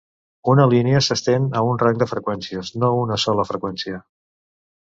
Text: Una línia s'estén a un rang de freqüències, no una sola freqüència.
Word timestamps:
Una 0.53 0.63
línia 0.71 1.01
s'estén 1.07 1.45
a 1.59 1.61
un 1.73 1.77
rang 1.85 2.01
de 2.05 2.09
freqüències, 2.13 2.73
no 2.85 2.91
una 3.05 3.21
sola 3.27 3.49
freqüència. 3.51 4.05